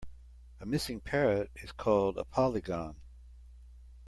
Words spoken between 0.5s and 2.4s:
A missing parrot is called a